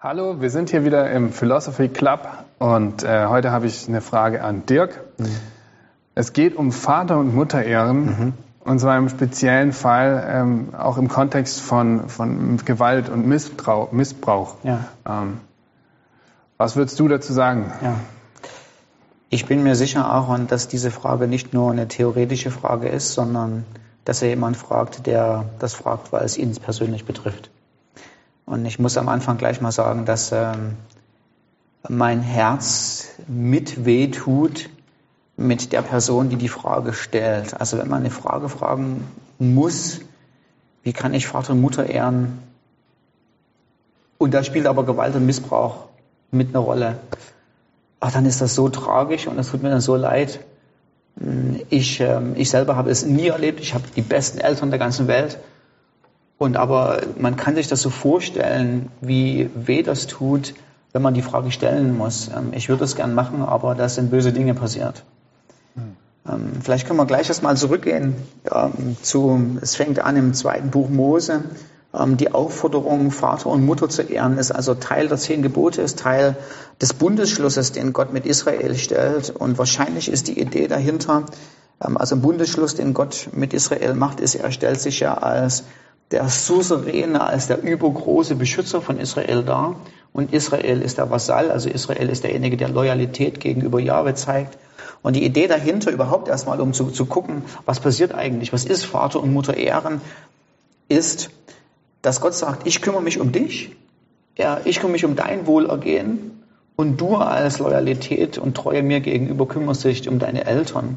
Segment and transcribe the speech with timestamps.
[0.00, 2.20] Hallo, wir sind hier wieder im Philosophy Club
[2.60, 5.00] und äh, heute habe ich eine Frage an Dirk.
[5.18, 5.26] Mhm.
[6.14, 8.32] Es geht um Vater- und Mutterehren mhm.
[8.60, 13.90] und zwar im speziellen Fall ähm, auch im Kontext von, von Gewalt und Missbrauch.
[13.90, 14.54] Missbrauch.
[14.62, 14.84] Ja.
[15.04, 15.40] Ähm,
[16.58, 17.72] was würdest du dazu sagen?
[17.82, 17.96] Ja.
[19.30, 23.64] Ich bin mir sicher, Aaron, dass diese Frage nicht nur eine theoretische Frage ist, sondern
[24.04, 27.50] dass er jemand fragt, der das fragt, weil es ihn persönlich betrifft.
[28.48, 30.76] Und ich muss am Anfang gleich mal sagen, dass ähm,
[31.86, 34.70] mein Herz mit weh tut
[35.36, 37.60] mit der Person, die die Frage stellt.
[37.60, 39.06] Also wenn man eine Frage fragen
[39.38, 40.00] muss,
[40.82, 42.38] wie kann ich Vater und Mutter ehren?
[44.16, 45.84] Und da spielt aber Gewalt und Missbrauch
[46.30, 46.98] mit einer Rolle.
[48.00, 50.40] Ach, dann ist das so tragisch und es tut mir dann so leid.
[51.68, 53.60] Ich, ähm, ich selber habe es nie erlebt.
[53.60, 55.38] Ich habe die besten Eltern der ganzen Welt.
[56.38, 60.54] Und aber man kann sich das so vorstellen, wie weh das tut,
[60.92, 62.30] wenn man die Frage stellen muss.
[62.34, 65.04] Ähm, ich würde es gern machen, aber da sind böse Dinge passiert.
[65.74, 65.96] Hm.
[66.62, 68.14] Vielleicht können wir gleich erstmal zurückgehen
[68.52, 71.42] ähm, zu, es fängt an im zweiten Buch Mose.
[71.94, 75.98] Ähm, die Aufforderung, Vater und Mutter zu ehren, ist also Teil der zehn Gebote, ist
[75.98, 76.36] Teil
[76.82, 79.30] des Bundesschlusses, den Gott mit Israel stellt.
[79.30, 81.24] Und wahrscheinlich ist die Idee dahinter,
[81.80, 85.64] also ein Bundesschluss, den Gott mit Israel macht, ist, er stellt sich ja als
[86.10, 89.76] der Souveräne, als der übergroße Beschützer von Israel dar.
[90.12, 94.58] Und Israel ist der Vasall, also Israel ist derjenige, der Loyalität gegenüber Jahwe zeigt.
[95.02, 98.84] Und die Idee dahinter überhaupt erstmal, um zu, zu gucken, was passiert eigentlich, was ist
[98.84, 100.00] Vater und Mutter ehren,
[100.88, 101.30] ist,
[102.02, 103.76] dass Gott sagt, ich kümmere mich um dich,
[104.36, 106.42] ja, ich kümmere mich um dein Wohlergehen
[106.74, 110.96] und du als Loyalität und Treue mir gegenüber kümmerst dich um deine Eltern.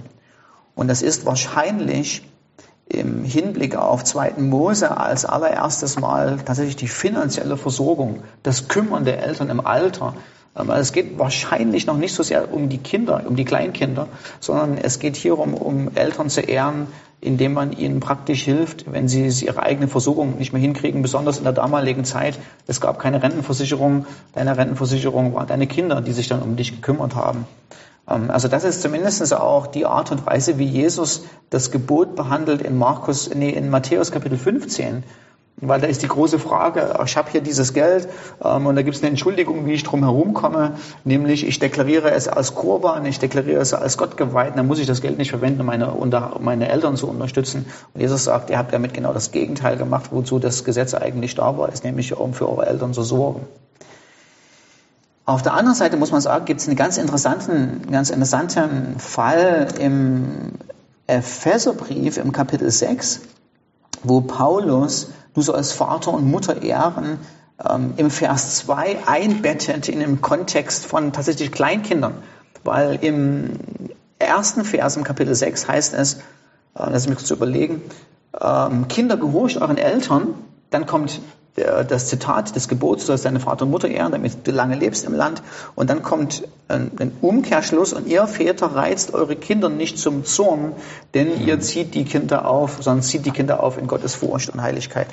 [0.74, 2.24] Und das ist wahrscheinlich
[2.92, 4.34] im Hinblick auf 2.
[4.38, 10.14] Mose als allererstes Mal tatsächlich die finanzielle Versorgung, das Kümmern der Eltern im Alter.
[10.58, 14.08] Ähm, also es geht wahrscheinlich noch nicht so sehr um die Kinder, um die Kleinkinder,
[14.40, 16.88] sondern es geht hierum, um Eltern zu ehren,
[17.22, 21.44] indem man ihnen praktisch hilft, wenn sie ihre eigene Versorgung nicht mehr hinkriegen, besonders in
[21.44, 22.40] der damaligen Zeit.
[22.66, 24.08] Es gab keine Rentenversicherung.
[24.34, 27.46] Deine Rentenversicherung waren deine Kinder, die sich dann um dich gekümmert haben.
[28.12, 32.62] Ähm, also das ist zumindest auch die Art und Weise, wie Jesus das Gebot behandelt
[32.62, 35.04] in Markus, nee, in Matthäus Kapitel 15.
[35.64, 38.08] Weil da ist die große Frage, ich habe hier dieses Geld
[38.44, 42.10] ähm, und da gibt es eine Entschuldigung, wie ich drum herum komme, nämlich ich deklariere
[42.12, 45.30] es als Kurban, ich deklariere es als Gott geweiht, dann muss ich das Geld nicht
[45.30, 47.68] verwenden, um meine, unter, meine Eltern zu unterstützen.
[47.94, 51.56] Und Jesus sagt, ihr habt damit genau das Gegenteil gemacht, wozu das Gesetz eigentlich da
[51.56, 53.46] war, ist nämlich um für eure Eltern zu sorgen.
[55.32, 59.70] Auf der anderen Seite muss man sagen, gibt es einen ganz interessanten, ganz interessanten Fall
[59.80, 60.52] im
[61.08, 63.22] Epheserbrief im Kapitel 6,
[64.04, 67.18] wo Paulus, du sollst Vater und Mutter ehren,
[67.66, 72.16] ähm, im Vers 2 einbettet in den Kontext von tatsächlich Kleinkindern.
[72.66, 73.52] Weil im
[74.20, 76.20] ersten Vers im Kapitel 6 heißt es, äh,
[76.76, 77.82] lass mich kurz überlegen,
[78.38, 80.34] ähm, Kinder gehorcht euren Eltern,
[80.72, 81.22] dann kommt
[81.56, 85.06] das Zitat des Gebots, du sollst deine Vater und Mutter ehren, damit du lange lebst
[85.06, 85.44] im Land.
[85.76, 90.74] Und dann kommt ein, Umkehrschluss und ihr Väter reizt eure Kinder nicht zum Zorn,
[91.14, 94.62] denn ihr zieht die Kinder auf, sondern zieht die Kinder auf in Gottes Furcht und
[94.62, 95.08] Heiligkeit.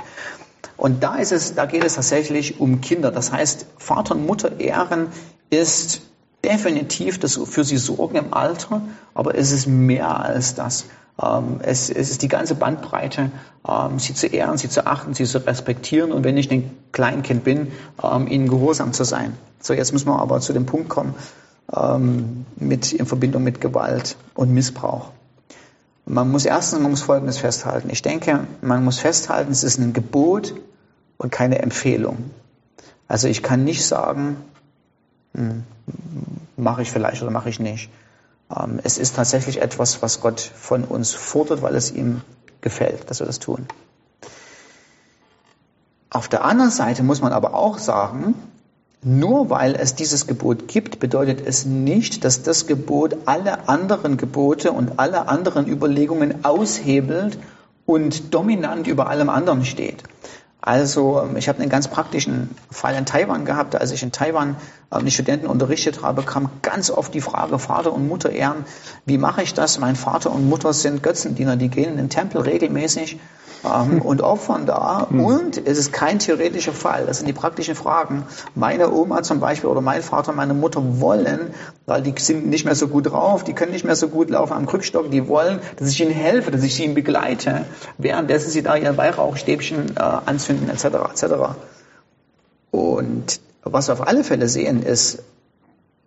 [0.77, 3.11] Und da ist es, da geht es tatsächlich um Kinder.
[3.11, 5.09] Das heißt, Vater und Mutter ehren
[5.51, 6.03] ist
[6.45, 8.83] definitiv das für sie Sorgen im Alter,
[9.15, 10.85] aber es ist mehr als das.
[11.21, 13.31] Ähm, es, es, ist die ganze Bandbreite,
[13.69, 17.45] ähm, sie zu ehren, sie zu achten, sie zu respektieren und wenn ich ein Kleinkind
[17.45, 17.73] bin,
[18.03, 19.37] ähm, ihnen gehorsam zu sein.
[19.61, 21.15] So, jetzt müssen wir aber zu dem Punkt kommen,
[22.57, 25.11] mit, in Verbindung mit Gewalt und Missbrauch.
[26.07, 27.91] Man muss erstens, man muss Folgendes festhalten.
[27.91, 30.55] Ich denke, man muss festhalten, es ist ein Gebot
[31.19, 32.31] und keine Empfehlung.
[33.09, 34.39] Also ich kann nicht sagen,
[36.57, 37.91] mache ich vielleicht oder mache ich nicht.
[38.55, 42.23] Ähm, es ist tatsächlich etwas, was Gott von uns fordert, weil es ihm
[42.61, 43.67] gefällt, dass wir das tun.
[46.11, 48.35] Auf der anderen Seite muss man aber auch sagen,
[49.03, 54.73] nur weil es dieses Gebot gibt, bedeutet es nicht, dass das Gebot alle anderen Gebote
[54.73, 57.39] und alle anderen Überlegungen aushebelt
[57.87, 60.03] und dominant über allem anderen steht.
[60.61, 63.77] Also ähm, ich habe einen ganz praktischen Fall in Taiwan gehabt.
[63.77, 64.57] Als ich in Taiwan
[64.93, 68.65] ähm, die Studenten unterrichtet habe, kam ganz oft die Frage, Vater und Mutter ehren.
[69.07, 69.79] Wie mache ich das?
[69.79, 73.19] Mein Vater und Mutter sind Götzendiener, die gehen in den Tempel regelmäßig
[73.65, 75.07] ähm, und opfern da.
[75.11, 75.25] Mhm.
[75.25, 77.07] Und es ist kein theoretischer Fall.
[77.07, 78.25] Das sind die praktischen Fragen.
[78.55, 81.53] Meine Oma zum Beispiel oder mein Vater, meine Mutter wollen,
[81.87, 84.53] weil die sind nicht mehr so gut drauf, die können nicht mehr so gut laufen
[84.53, 87.65] am Krückstock, die wollen, dass ich ihnen helfe, dass ich ihnen begleite,
[87.97, 90.85] währenddessen sie da ihr Weihrauchstäbchen äh, anzünden etc.
[91.13, 91.35] etc.
[92.71, 93.41] Und
[93.71, 95.23] Was wir auf alle Fälle sehen ist,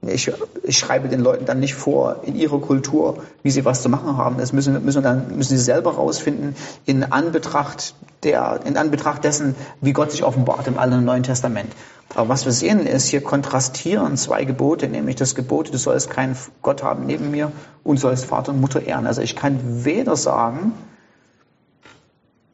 [0.07, 0.31] ich,
[0.63, 4.18] ich, schreibe den Leuten dann nicht vor in ihrer Kultur, wie sie was zu machen
[4.18, 4.38] haben.
[4.39, 6.56] Das müssen, müssen, dann, müssen sie selber rausfinden
[6.86, 7.94] in Anbetracht,
[8.24, 11.71] der, in Anbetracht dessen, wie Gott sich offenbart im Alten und Neuen Testament.
[12.15, 16.36] Aber was wir sehen ist, hier kontrastieren zwei Gebote, nämlich das Gebot, du sollst keinen
[16.63, 17.51] Gott haben neben mir
[17.83, 19.06] und sollst Vater und Mutter ehren.
[19.06, 20.74] Also ich kann weder sagen,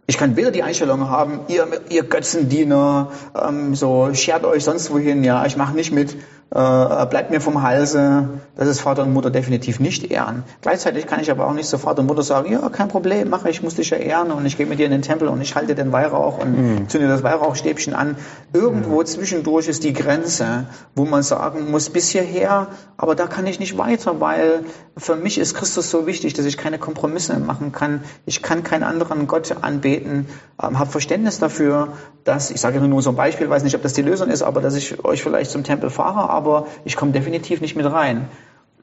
[0.05, 5.23] ich kann weder die Einstellung haben, ihr, ihr Götzendiener, ähm, so schert euch sonst wohin,
[5.23, 6.15] ja, ich mache nicht mit,
[6.49, 10.43] äh, bleibt mir vom Halse, das ist Vater und Mutter definitiv nicht ehren.
[10.61, 13.49] Gleichzeitig kann ich aber auch nicht zu Vater und Mutter sagen, ja, kein Problem, mache
[13.49, 15.55] ich, muss dich ja ehren und ich gehe mit dir in den Tempel und ich
[15.55, 16.89] halte den Weihrauch und mhm.
[16.89, 18.15] zünde das Weihrauchstäbchen an.
[18.53, 19.05] Irgendwo mhm.
[19.05, 20.65] zwischendurch ist die Grenze,
[20.95, 24.63] wo man sagen muss, bis hierher, aber da kann ich nicht weiter, weil
[24.95, 28.03] für mich ist Christus so wichtig, dass ich keine Kompromisse machen kann.
[28.25, 30.27] Ich kann keinen anderen Gott anbeten,
[30.61, 31.89] ähm, habe Verständnis dafür,
[32.23, 34.61] dass, ich sage nur so ein Beispiel, weiß nicht, ob das die Lösung ist, aber
[34.61, 38.29] dass ich euch vielleicht zum Tempel fahre, aber ich komme definitiv nicht mit rein.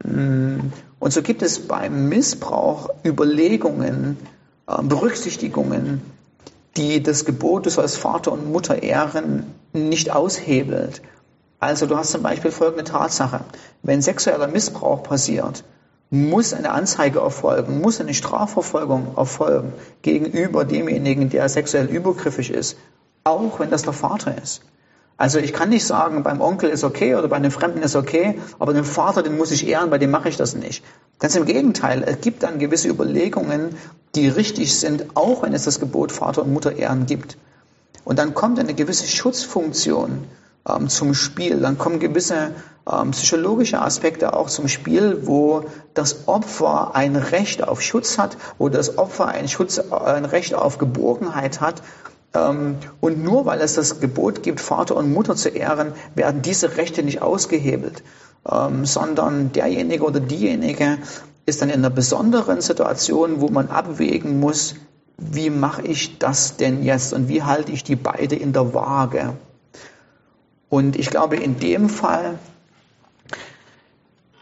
[0.05, 0.59] Mm,
[0.99, 4.17] und so gibt es beim Missbrauch Überlegungen,
[4.69, 6.03] ähm, Berücksichtigungen,
[6.77, 11.01] die das Gebot, du sollst Vater und Mutter ehren, nicht aushebelt.
[11.61, 13.41] Also du hast zum Beispiel folgende Tatsache.
[13.83, 15.65] Wenn sexueller Missbrauch passiert,
[16.11, 19.73] muss eine Anzeige erfolgen, muss eine Strafverfolgung erfolgen
[20.03, 22.77] gegenüber demjenigen, der sexuell übergriffig ist,
[23.25, 24.63] auch wenn das der Vater ist.
[25.17, 28.41] Also ich kann nicht sagen, beim Onkel ist okay oder bei einem Fremden ist okay,
[28.59, 30.83] aber den Vater, den muss ich ehren, bei dem mache ich das nicht.
[31.21, 33.77] Ganz im Gegenteil, es gibt dann gewisse Überlegungen,
[34.17, 37.37] die richtig sind, auch wenn es das Gebot Vater und Mutter ehren gibt.
[38.05, 40.25] Und dann kommt eine gewisse Schutzfunktion
[40.69, 42.51] ähm, zum Spiel, dann kommen gewisse
[42.91, 45.65] ähm, psychologische Aspekte auch zum Spiel, wo
[45.95, 50.79] das Opfer ein Recht auf Schutz hat, wo das Opfer ein, Schutz, ein Recht auf
[50.79, 51.83] Geborgenheit hat
[52.35, 57.05] und nur weil es das Gebot gibt, Vater und Mutter zu ehren, werden diese Rechte
[57.05, 58.03] nicht ausgehebelt,
[58.51, 60.99] ähm, sondern derjenige oder diejenige
[61.47, 64.75] ist dann in einer besonderen Situation, wo man abwägen muss,
[65.17, 69.35] wie mache ich das denn jetzt und wie halte ich die beide in der Waage.
[70.69, 72.39] Und ich glaube, in dem Fall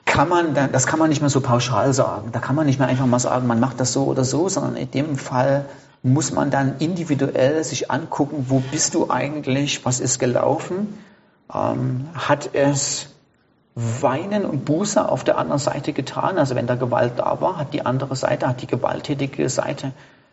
[0.07, 2.31] kann man, das kann man nicht mehr so pauschal sagen.
[2.33, 4.77] Da kann man nicht mehr einfach mal sagen, man macht das so oder so, sondern
[4.77, 5.67] in dem Fall
[6.03, 10.99] muss man dann individuell sich angucken, wo bist du eigentlich, was ist gelaufen,
[11.53, 13.09] ähm, hat es
[13.75, 17.73] Weinen und Buße auf der anderen Seite getan, also wenn da Gewalt da war, hat
[17.73, 19.93] die andere Seite, hat die gewalttätige Seite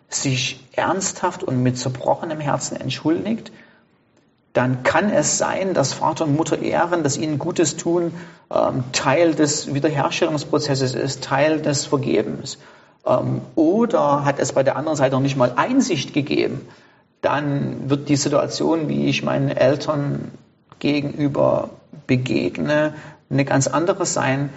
[0.09, 3.51] sich ernsthaft und mit zerbrochenem Herzen entschuldigt,
[4.53, 8.11] dann kann es sein, dass Vater und Mutter ehren, dass ihnen Gutes tun,
[8.51, 12.57] ähm, Teil des Wiederherstellungsprozesses ist, Teil des Vergebens.
[13.05, 16.61] Ähm, oder hat es bei der anderen Seite noch nicht mal Einsicht gegeben,
[17.21, 20.31] dann wird die Situation, wie ich meinen Eltern
[20.79, 21.69] gegenüber
[22.07, 22.93] begegne,
[23.29, 24.49] eine ganz andere sein,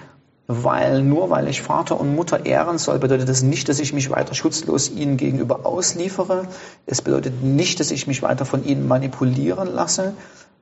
[0.47, 4.11] weil nur weil ich Vater und Mutter ehren soll, bedeutet das nicht, dass ich mich
[4.11, 6.47] weiter schutzlos ihnen gegenüber ausliefere.
[6.87, 10.15] Es bedeutet nicht, dass ich mich weiter von ihnen manipulieren lasse.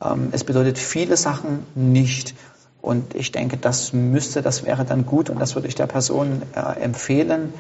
[0.03, 2.35] Ähm, es bedeutet viele Sachen nicht.
[2.83, 6.43] Und ich denke, das müsste, das wäre dann gut und das würde ich der Person
[6.55, 7.53] äh, empfehlen,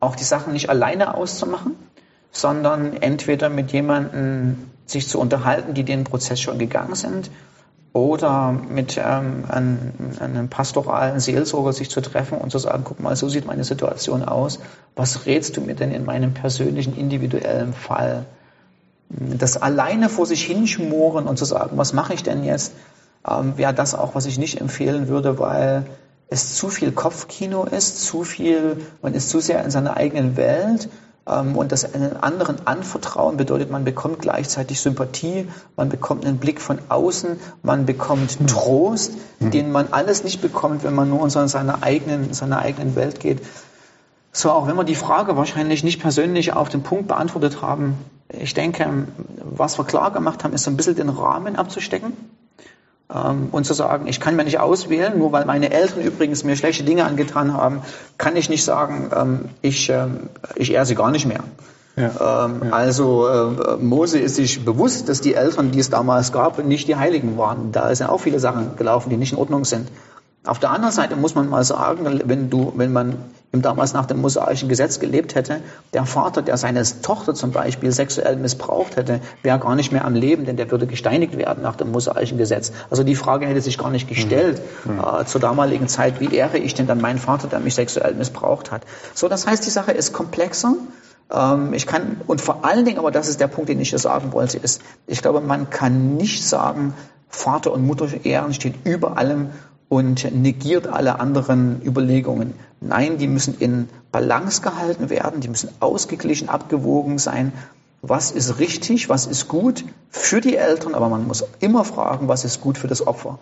[0.00, 1.74] auch die Sachen nicht alleine auszumachen,
[2.30, 7.30] sondern entweder mit jemandem sich zu unterhalten, die den Prozess schon gegangen sind,
[7.92, 9.78] oder mit ähm, einem,
[10.18, 14.24] einem pastoralen Seelsorger sich zu treffen und zu sagen, guck mal, so sieht meine Situation
[14.24, 14.60] aus.
[14.96, 18.24] Was rätst du mir denn in meinem persönlichen, individuellen Fall?
[19.10, 22.72] Das alleine vor sich hinschmoren und zu sagen, was mache ich denn jetzt,
[23.28, 25.86] ähm, wäre das auch, was ich nicht empfehlen würde, weil
[26.28, 30.88] es zu viel Kopfkino ist, zu viel, man ist zu sehr in seiner eigenen Welt
[31.26, 36.60] ähm, und das einen anderen anvertrauen bedeutet, man bekommt gleichzeitig Sympathie, man bekommt einen Blick
[36.60, 38.46] von außen, man bekommt hm.
[38.46, 39.50] Trost, mhm.
[39.50, 43.40] den man alles nicht bekommt, wenn man nur in seiner eigenen, seiner eigenen Welt geht.
[44.34, 47.98] So, auch wenn wir die Frage wahrscheinlich nicht persönlich auf den Punkt beantwortet haben,
[48.30, 48.88] ich denke,
[49.44, 52.14] was wir klar gemacht haben, ist so ein bisschen den Rahmen abzustecken
[53.50, 56.84] und zu sagen, ich kann mir nicht auswählen, nur weil meine Eltern übrigens mir schlechte
[56.84, 57.82] Dinge angetan haben,
[58.18, 61.40] kann ich nicht sagen, ähm, ich, ähm, ich ehre sie gar nicht mehr.
[61.96, 62.70] Ja, ähm, ja.
[62.70, 66.96] Also äh, Mose ist sich bewusst, dass die Eltern, die es damals gab, nicht die
[66.96, 67.70] Heiligen waren.
[67.70, 69.88] Da sind auch viele Sachen gelaufen, die nicht in Ordnung sind.
[70.44, 73.16] Auf der anderen Seite muss man mal sagen, wenn du, wenn man
[73.52, 75.60] damals nach dem mosaischen Gesetz gelebt hätte,
[75.92, 80.14] der Vater, der seine Tochter zum Beispiel sexuell missbraucht hätte, wäre gar nicht mehr am
[80.14, 82.72] Leben, denn der würde gesteinigt werden nach dem mosaischen Gesetz.
[82.90, 84.98] Also die Frage hätte sich gar nicht gestellt mhm.
[84.98, 88.72] äh, zur damaligen Zeit, wie ehre ich denn dann meinen Vater, der mich sexuell missbraucht
[88.72, 88.82] hat.
[89.14, 90.74] So, das heißt, die Sache ist komplexer.
[91.30, 94.00] Ähm, ich kann, und vor allen Dingen, aber das ist der Punkt, den ich hier
[94.00, 96.94] sagen wollte, ist, ich glaube, man kann nicht sagen,
[97.28, 99.50] Vater und Mutter Ehren steht über allem
[99.92, 102.54] und negiert alle anderen Überlegungen.
[102.80, 107.52] Nein, die müssen in Balance gehalten werden, die müssen ausgeglichen, abgewogen sein.
[108.00, 112.46] Was ist richtig, was ist gut für die Eltern, aber man muss immer fragen, was
[112.46, 113.38] ist gut für das Opfer.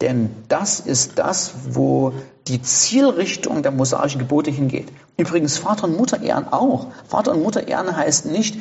[0.00, 2.14] Denn das ist das, wo
[2.48, 4.88] die Zielrichtung der mosaischen Gebote hingeht.
[5.18, 6.86] Übrigens Vater und Mutter ehren auch.
[7.08, 8.56] Vater und Mutter ehren heißt nicht,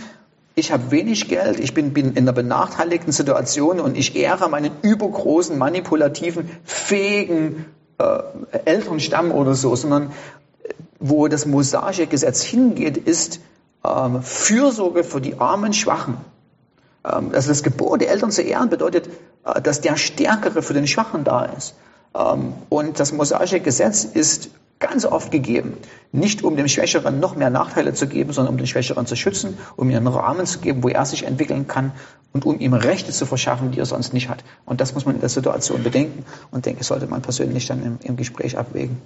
[0.60, 4.72] ich habe wenig Geld, ich bin, bin in einer benachteiligten Situation und ich ehre meinen
[4.82, 7.66] übergroßen, manipulativen, fähigen
[7.98, 8.20] äh,
[8.66, 10.12] Elternstamm oder so, sondern
[10.64, 13.40] äh, wo das mosaische Gesetz hingeht, ist
[13.86, 16.18] ähm, Fürsorge für die armen Schwachen.
[17.06, 19.10] Ähm, also das Gebot, die Eltern zu ehren, bedeutet,
[19.46, 21.76] äh, dass der Stärkere für den Schwachen da ist.
[22.16, 25.74] Ähm, und das mosaische Gesetz ist ganz oft gegeben,
[26.12, 29.58] nicht um dem Schwächeren noch mehr Nachteile zu geben, sondern um den Schwächeren zu schützen,
[29.76, 31.92] um ihm einen Rahmen zu geben, wo er sich entwickeln kann
[32.32, 34.44] und um ihm Rechte zu verschaffen, die er sonst nicht hat.
[34.66, 38.00] Und das muss man in der Situation bedenken und denke, sollte man persönlich dann im,
[38.02, 38.98] im Gespräch abwägen.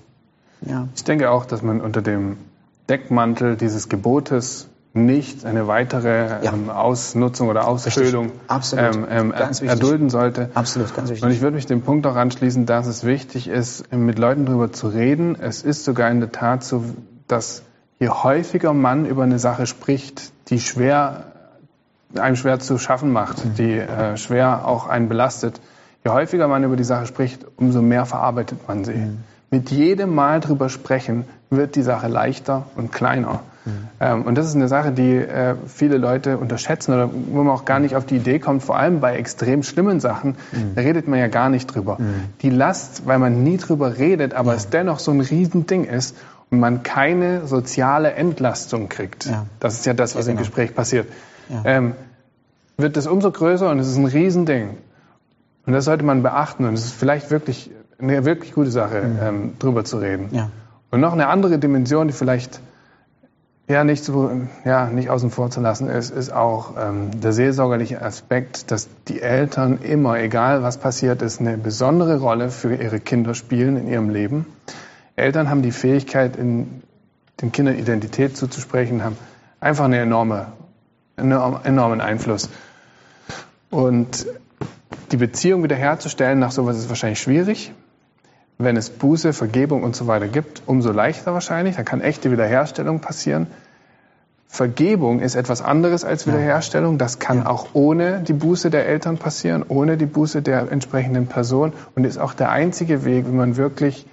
[0.62, 0.88] Ja.
[0.96, 2.38] Ich denke auch, dass man unter dem
[2.88, 6.54] Deckmantel dieses Gebotes nicht eine weitere ja.
[6.54, 8.32] ähm, Ausnutzung oder Aushöhlung
[8.78, 10.52] ähm, ähm, erdulden sollte.
[10.54, 11.24] Absolut, ganz wichtig.
[11.24, 14.72] Und ich würde mich dem Punkt auch anschließen, dass es wichtig ist, mit Leuten darüber
[14.72, 15.36] zu reden.
[15.40, 16.84] Es ist sogar in der Tat so,
[17.28, 17.64] dass
[18.00, 21.26] je häufiger man über eine Sache spricht, die schwer
[22.20, 23.56] einem schwer zu schaffen macht, mhm.
[23.56, 25.60] die äh, schwer auch einen belastet,
[26.04, 28.94] je häufiger man über die Sache spricht, umso mehr verarbeitet man sie.
[28.94, 29.24] Mhm.
[29.50, 33.42] Mit jedem Mal drüber sprechen wird die Sache leichter und kleiner.
[33.66, 34.24] Mhm.
[34.24, 37.80] und das ist eine Sache, die äh, viele Leute unterschätzen oder wo man auch gar
[37.80, 40.76] nicht auf die Idee kommt, vor allem bei extrem schlimmen Sachen, mhm.
[40.76, 41.98] da redet man ja gar nicht drüber.
[42.00, 42.26] Mhm.
[42.42, 46.16] Die Last, weil man nie drüber redet, aber es dennoch so ein Riesending ist
[46.50, 49.46] und man keine soziale Entlastung kriegt, ja.
[49.60, 50.42] das ist ja das, was ja, genau.
[50.42, 51.08] im Gespräch passiert,
[51.50, 51.62] ja.
[51.66, 51.94] ähm,
[52.78, 54.70] wird das umso größer und es ist ein Riesending.
[55.66, 59.20] Und das sollte man beachten und es ist vielleicht wirklich eine wirklich gute Sache, mhm.
[59.22, 60.30] ähm, drüber zu reden.
[60.92, 62.60] Und noch eine andere Dimension, die vielleicht
[63.68, 68.02] ja, nicht, zu, ja, nicht außen vor zu lassen ist, ist auch ähm, der seelsorgerliche
[68.02, 73.34] Aspekt, dass die Eltern immer, egal was passiert ist, eine besondere Rolle für ihre Kinder
[73.34, 74.46] spielen in ihrem Leben.
[75.16, 76.82] Eltern haben die Fähigkeit, in
[77.42, 79.18] den Kindern Identität zuzusprechen, haben
[79.60, 80.48] einfach eine enorme,
[81.16, 81.32] einen
[81.64, 82.50] enormen Einfluss.
[83.70, 84.28] Und
[85.12, 87.72] die Beziehung wiederherzustellen nach sowas ist wahrscheinlich schwierig.
[88.64, 91.76] Wenn es Buße, Vergebung und so weiter gibt, umso leichter wahrscheinlich.
[91.76, 93.48] Da kann echte Wiederherstellung passieren.
[94.48, 97.00] Vergebung ist etwas anderes als Wiederherstellung.
[97.00, 97.48] Das kann ja.
[97.48, 102.20] auch ohne die Buße der Eltern passieren, ohne die Buße der entsprechenden Person und ist
[102.20, 104.06] auch der einzige Weg, wie man wirklich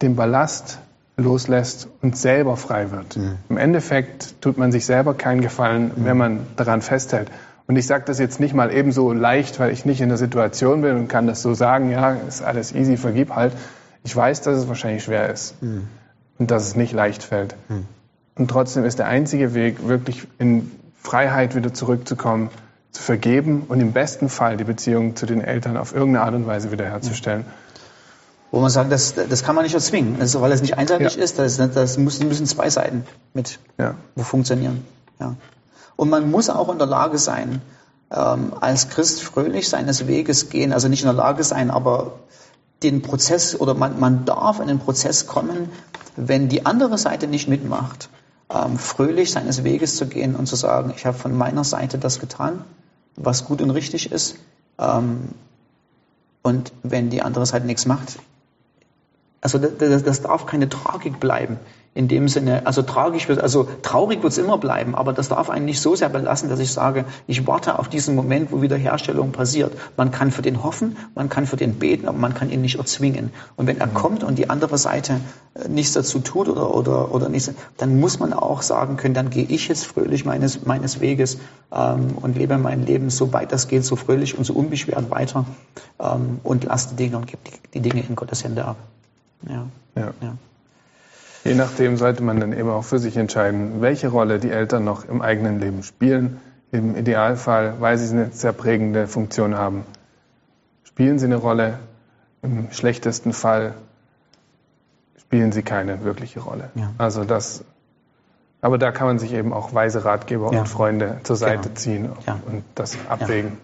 [0.00, 0.78] den Ballast
[1.16, 3.16] loslässt und selber frei wird.
[3.16, 3.38] Mhm.
[3.48, 6.04] Im Endeffekt tut man sich selber keinen Gefallen, mhm.
[6.04, 7.28] wenn man daran festhält.
[7.66, 10.80] Und ich sage das jetzt nicht mal ebenso leicht, weil ich nicht in der Situation
[10.80, 13.52] bin und kann das so sagen, ja, ist alles easy, vergib halt,
[14.04, 15.88] ich weiß, dass es wahrscheinlich schwer ist mhm.
[16.38, 17.56] und dass es nicht leicht fällt.
[17.68, 17.86] Mhm.
[18.36, 20.70] Und trotzdem ist der einzige Weg, wirklich in
[21.02, 22.50] Freiheit wieder zurückzukommen,
[22.92, 26.46] zu vergeben und im besten Fall die Beziehung zu den Eltern auf irgendeine Art und
[26.46, 27.44] Weise wiederherzustellen.
[28.50, 31.22] Wo man sagt, das, das kann man nicht erzwingen, also, weil es nicht einseitig ja.
[31.22, 33.94] ist, das, das müssen, müssen zwei Seiten mit ja.
[34.16, 34.86] funktionieren.
[35.20, 35.34] Ja.
[35.96, 37.60] Und man muss auch in der Lage sein,
[38.10, 42.20] ähm, als Christ fröhlich seines Weges gehen, also nicht in der Lage sein, aber
[42.82, 45.70] den Prozess oder man, man darf in den Prozess kommen,
[46.16, 48.08] wenn die andere Seite nicht mitmacht,
[48.50, 52.18] ähm, fröhlich seines Weges zu gehen und zu sagen, ich habe von meiner Seite das
[52.20, 52.64] getan,
[53.16, 54.36] was gut und richtig ist.
[54.78, 55.30] Ähm,
[56.42, 58.18] und wenn die andere Seite nichts macht,
[59.40, 61.58] also das, das darf keine Tragik bleiben
[61.98, 65.50] in dem Sinne, also tragisch wird, also traurig wird es immer bleiben, aber das darf
[65.50, 69.32] einen nicht so sehr belassen, dass ich sage, ich warte auf diesen Moment, wo Wiederherstellung
[69.32, 69.72] passiert.
[69.96, 72.78] Man kann für den hoffen, man kann für den beten, aber man kann ihn nicht
[72.78, 73.32] erzwingen.
[73.56, 73.94] Und wenn er mhm.
[73.94, 75.20] kommt und die andere Seite
[75.54, 79.30] äh, nichts dazu tut oder, oder, oder nichts, dann muss man auch sagen können, dann
[79.30, 81.38] gehe ich jetzt fröhlich meines, meines Weges
[81.72, 85.46] ähm, und lebe mein Leben so weit das geht, so fröhlich und so unbeschwert weiter
[85.98, 88.76] ähm, und lasse die Dinge und gebe die, die Dinge in Gottes Hände ab.
[89.46, 89.66] Ja.
[89.94, 90.12] ja.
[90.20, 90.36] ja.
[91.44, 95.08] Je nachdem sollte man dann eben auch für sich entscheiden, welche Rolle die Eltern noch
[95.08, 96.40] im eigenen Leben spielen.
[96.70, 99.84] Im Idealfall, weil sie eine sehr prägende Funktion haben,
[100.84, 101.78] spielen sie eine Rolle.
[102.42, 103.74] Im schlechtesten Fall
[105.18, 106.70] spielen sie keine wirkliche Rolle.
[106.74, 106.92] Ja.
[106.98, 107.64] Also das,
[108.60, 110.60] aber da kann man sich eben auch weise Ratgeber ja.
[110.60, 111.74] und Freunde zur Seite genau.
[111.74, 112.38] ziehen ja.
[112.46, 113.56] und das abwägen.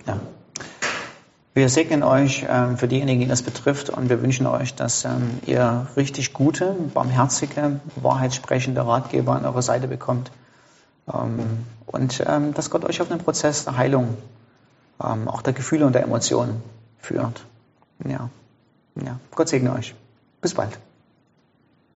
[1.54, 5.38] Wir segnen euch ähm, für diejenigen, die das betrifft, und wir wünschen euch, dass ähm,
[5.46, 10.30] ihr richtig gute, barmherzige, wahrheitssprechende Ratgeber an eurer Seite bekommt,
[11.06, 14.16] Ähm, und dass Gott euch auf einen Prozess der Heilung,
[14.99, 16.62] auch der Gefühle und der Emotionen
[16.99, 17.44] führt.
[18.04, 18.30] Ja.
[18.96, 19.20] ja.
[19.34, 19.94] Gott segne euch.
[20.40, 20.78] Bis bald.